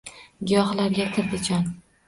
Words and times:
Giyohlarga 0.51 1.07
kirdi 1.19 1.43
jon 1.51 1.73